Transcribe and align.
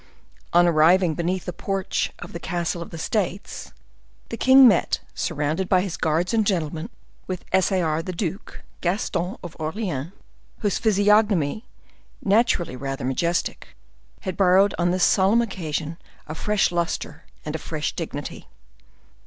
On 0.51 0.65
arriving 0.67 1.13
beneath 1.13 1.45
the 1.45 1.53
porch 1.53 2.11
of 2.17 2.33
the 2.33 2.39
Castle 2.39 2.81
of 2.81 2.89
the 2.89 2.97
States, 2.97 3.71
the 4.29 4.35
king 4.35 4.67
met, 4.67 4.99
surrounded 5.13 5.69
by 5.69 5.81
his 5.81 5.95
guards 5.95 6.33
and 6.33 6.43
gentlemen, 6.43 6.89
with 7.27 7.45
S. 7.51 7.71
A. 7.71 7.83
R. 7.83 8.01
the 8.01 8.11
duke, 8.11 8.63
Gaston 8.81 9.37
of 9.43 9.55
Orleans, 9.59 10.11
whose 10.61 10.79
physiognomy, 10.79 11.65
naturally 12.19 12.75
rather 12.75 13.05
majestic, 13.05 13.75
had 14.21 14.35
borrowed 14.35 14.73
on 14.79 14.89
this 14.89 15.03
solemn 15.03 15.39
occasion 15.43 15.97
a 16.25 16.33
fresh 16.33 16.71
luster 16.71 17.21
and 17.45 17.53
a 17.55 17.59
fresh 17.59 17.91
dignity. 17.93 18.47